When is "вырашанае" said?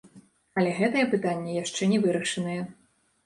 2.05-2.59